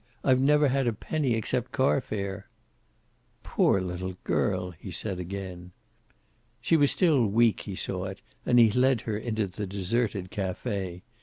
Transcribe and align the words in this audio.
I've 0.23 0.39
never 0.41 0.69
had 0.69 0.87
a 0.87 0.93
penny 0.93 1.35
except 1.35 1.71
carfare." 1.71 2.47
"Poor 3.43 3.79
little 3.79 4.17
girl!" 4.23 4.71
he 4.71 4.89
said 4.89 5.19
again. 5.19 5.73
She 6.59 6.75
was 6.75 6.89
still 6.89 7.27
weak, 7.27 7.59
he 7.61 7.75
saw, 7.75 8.11
and 8.43 8.57
he 8.57 8.71
led 8.71 9.01
her 9.01 9.15
into 9.15 9.45
the 9.45 9.67
deserted 9.67 10.31
cafe. 10.31 11.03